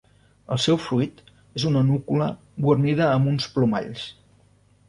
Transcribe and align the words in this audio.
El 0.53 0.59
seu 0.63 0.77
fruit 0.85 1.19
és 1.61 1.67
una 1.71 1.85
núcula 1.91 2.31
guarnida 2.67 3.07
amb 3.19 3.33
uns 3.35 3.49
plomalls. 3.59 4.09